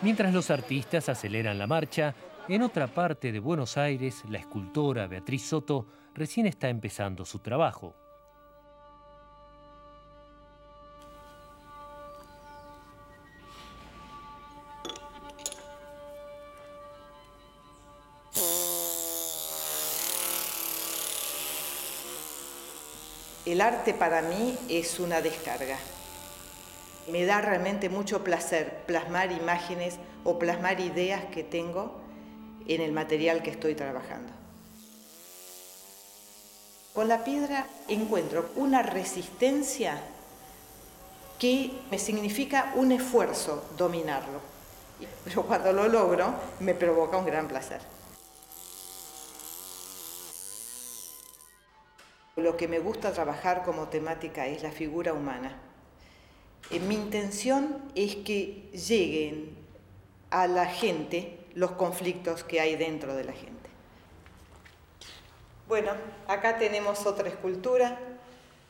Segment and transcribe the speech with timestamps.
[0.00, 2.14] Mientras los artistas aceleran la marcha,
[2.48, 7.96] en otra parte de Buenos Aires, la escultora Beatriz Soto recién está empezando su trabajo.
[23.44, 25.76] El arte para mí es una descarga.
[27.10, 32.00] Me da realmente mucho placer plasmar imágenes o plasmar ideas que tengo
[32.66, 34.32] en el material que estoy trabajando.
[36.92, 40.00] Con la piedra encuentro una resistencia
[41.38, 44.40] que me significa un esfuerzo dominarlo.
[45.24, 47.80] Pero cuando lo logro me provoca un gran placer.
[52.36, 55.67] Lo que me gusta trabajar como temática es la figura humana.
[56.70, 59.56] Eh, mi intención es que lleguen
[60.30, 63.70] a la gente los conflictos que hay dentro de la gente.
[65.66, 65.92] Bueno,
[66.26, 67.98] acá tenemos otra escultura.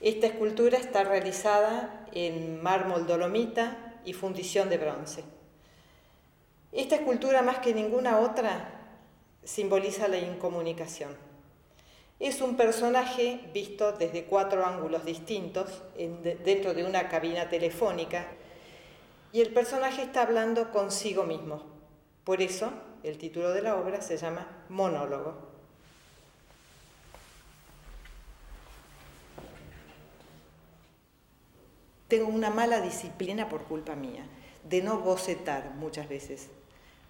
[0.00, 5.24] Esta escultura está realizada en mármol dolomita y fundición de bronce.
[6.72, 8.68] Esta escultura, más que ninguna otra,
[9.44, 11.16] simboliza la incomunicación.
[12.24, 15.82] Es un personaje visto desde cuatro ángulos distintos
[16.42, 18.26] dentro de una cabina telefónica
[19.30, 21.62] y el personaje está hablando consigo mismo.
[22.24, 22.72] Por eso
[23.02, 25.36] el título de la obra se llama Monólogo.
[32.08, 34.24] Tengo una mala disciplina por culpa mía,
[34.66, 36.48] de no bocetar muchas veces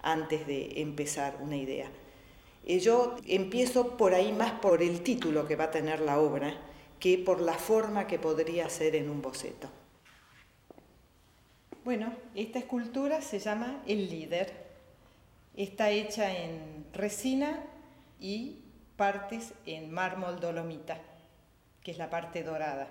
[0.02, 1.88] antes de empezar una idea.
[2.66, 6.54] Yo empiezo por ahí más por el título que va a tener la obra
[6.98, 9.68] que por la forma que podría ser en un boceto.
[11.84, 14.64] Bueno, esta escultura se llama El líder.
[15.54, 17.62] Está hecha en resina
[18.18, 18.62] y
[18.96, 20.98] partes en mármol dolomita,
[21.82, 22.88] que es la parte dorada.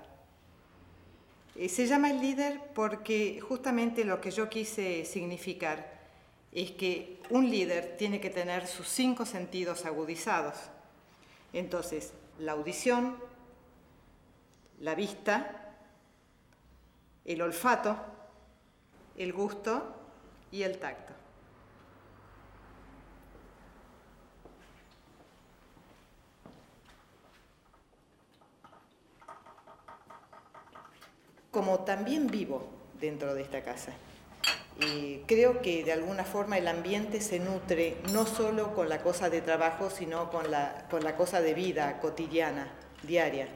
[1.56, 5.93] Eh, se llama el líder porque justamente lo que yo quise significar
[6.54, 10.56] es que un líder tiene que tener sus cinco sentidos agudizados.
[11.52, 13.18] Entonces, la audición,
[14.80, 15.76] la vista,
[17.26, 17.98] el olfato,
[19.18, 19.96] el gusto
[20.52, 21.14] y el tacto.
[31.50, 32.68] Como también vivo
[33.00, 33.94] dentro de esta casa
[35.28, 39.42] creo que de alguna forma el ambiente se nutre no solo con la cosa de
[39.42, 42.74] trabajo, sino con la, con la cosa de vida cotidiana,
[43.04, 43.48] diaria.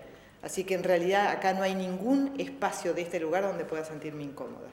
[0.42, 4.24] Así que en realidad acá no hay ningún espacio de este lugar donde pueda sentirme
[4.24, 4.70] incómoda.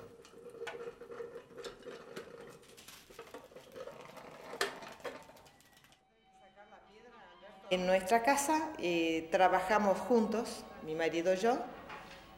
[7.71, 11.59] En nuestra casa eh, trabajamos juntos, mi marido y yo,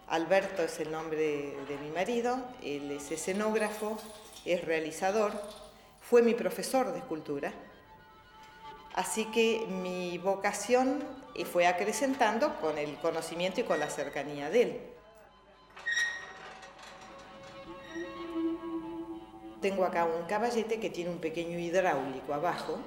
[0.08, 3.98] Alberto es el nombre de, mi marido, él es escenógrafo,
[4.44, 5.32] es realizador,
[6.00, 7.52] fue mi profesor de escultura.
[8.94, 11.02] Así que mi vocación
[11.52, 14.80] fue acrecentando con el conocimiento y con la cercanía de él.
[19.60, 22.78] Tengo acá un caballete que tiene un pequeño hidráulico abajo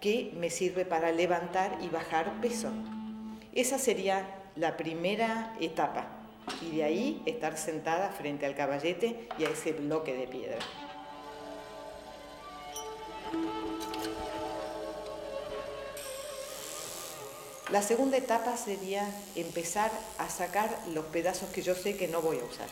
[0.00, 2.68] que me sirve para levantar y bajar peso.
[3.54, 6.21] Esa sería la primera etapa
[6.60, 10.58] y de ahí estar sentada frente al caballete y a ese bloque de piedra.
[17.70, 22.38] La segunda etapa sería empezar a sacar los pedazos que yo sé que no voy
[22.38, 22.68] a usar.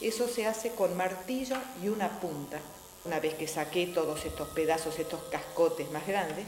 [0.00, 2.60] Eso se hace con martillo y una punta.
[3.04, 6.46] Una vez que saqué todos estos pedazos, estos cascotes más grandes,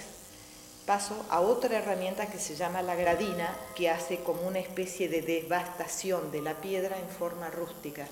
[0.86, 5.22] paso a otra herramienta que se llama la gradina, que hace como una especie de
[5.22, 8.06] devastación de la piedra en forma rústica.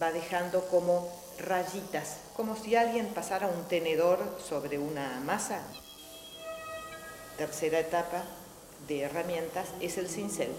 [0.00, 1.08] Va dejando como
[1.38, 5.60] rayitas, como si alguien pasara un tenedor sobre una masa.
[7.36, 8.24] Tercera etapa
[8.86, 10.50] de herramientas es el cincel.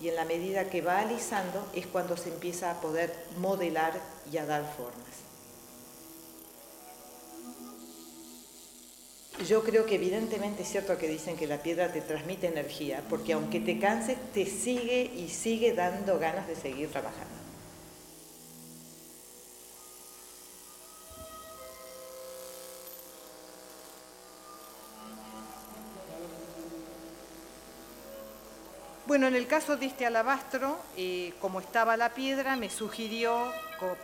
[0.00, 4.00] Y en la medida que va alisando es cuando se empieza a poder modelar
[4.32, 5.29] y a dar formas.
[9.48, 13.32] Yo creo que evidentemente es cierto que dicen que la piedra te transmite energía, porque
[13.32, 17.40] aunque te canses, te sigue y sigue dando ganas de seguir trabajando.
[29.06, 33.50] Bueno, en el caso de este alabastro, eh, como estaba la piedra, me sugirió,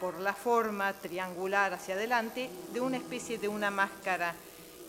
[0.01, 4.35] por la forma triangular hacia adelante, de una especie de una máscara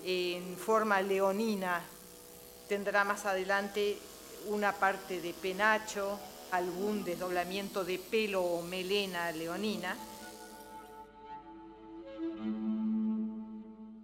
[0.03, 1.81] en forma leonina.
[2.67, 3.97] Tendrá más adelante
[4.47, 6.19] una parte de penacho,
[6.51, 9.95] algún desdoblamiento de pelo o melena leonina.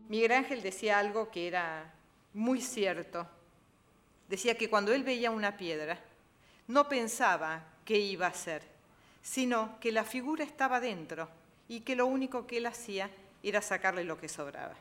[0.09, 1.91] Miguel Ángel decía algo que era
[2.33, 3.27] muy cierto.
[4.29, 5.99] Decía que cuando él veía una piedra,
[6.67, 8.61] no pensaba qué iba a hacer,
[9.21, 11.29] sino que la figura estaba dentro
[11.67, 13.09] y que lo único que él hacía
[13.41, 14.75] era sacarle lo que sobraba.